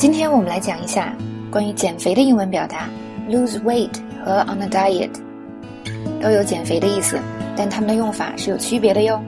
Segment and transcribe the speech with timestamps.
[0.00, 1.14] 今天我们来讲一下
[1.50, 2.88] 关于减肥的英文表达
[3.28, 3.90] ，lose weight
[4.24, 5.10] 和 on a diet
[6.22, 7.18] 都有减肥的意思，
[7.54, 9.20] 但它们的用法是有区别的哟。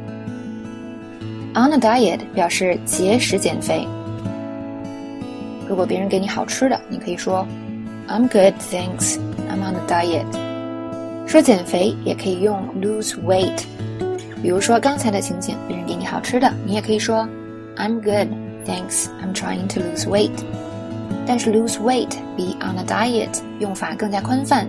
[1.52, 3.86] on a diet 表示节食减肥。
[5.68, 7.46] 如果别人给你好吃的，你可以说
[8.08, 9.18] I'm good, thanks.
[9.50, 10.24] I'm on a diet.
[11.28, 13.64] 说减肥也可以用 lose weight。
[14.42, 17.28] 比如说刚才的情景，别人给你好吃的，你也可以说
[17.76, 18.28] I'm good,
[18.64, 19.08] thanks.
[19.22, 20.32] I'm trying to lose weight.
[21.26, 24.66] 但是 lose weight 比 on a diet 用法更加宽泛，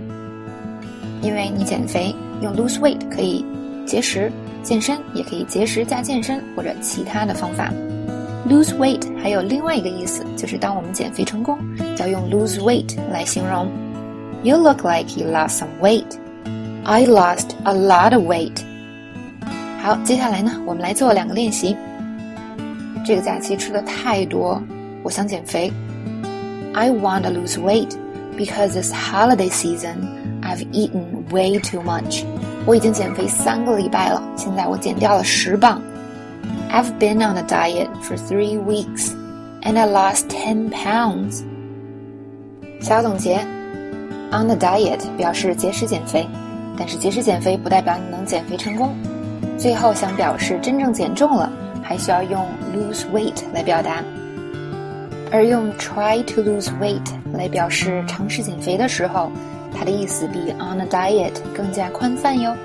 [1.21, 3.43] 因为你减肥用 lose weight 可以
[3.85, 7.71] 节食、健身，也可以节食加健身或者其他的方法。
[8.47, 11.57] lose weight 还有另外一个意思，就是当我们减肥成功，
[11.97, 13.67] 要用 lose weight 来形容。
[14.43, 16.17] You look like you lost some weight.
[16.83, 18.57] I lost a lot of weight.
[19.81, 21.75] 好，接下来呢，我们来做两个练习。
[23.05, 24.61] 这个假期吃的太多，
[25.03, 25.71] 我想减肥。
[26.74, 27.96] I want to lose weight
[28.36, 32.24] because this holiday season I've eaten way too much.
[32.66, 35.80] 我已经减肥三个礼拜了，现在我减掉了十磅。
[36.70, 39.12] I've been on a diet for three weeks
[39.62, 41.42] and I lost ten pounds.
[42.80, 43.40] 小总结，
[44.30, 46.28] on a diet 表示节食减肥，
[46.76, 48.94] 但是节食减肥不代表你能减肥成功。
[49.58, 51.50] 最后想表示真正减重了，
[51.82, 54.04] 还需要用 lose weight 来表达。
[55.33, 57.01] 而用 try to lose weight
[57.33, 59.31] 来表示尝试减肥的时候，
[59.75, 62.55] 它的意思比 on a diet 更加宽泛哟。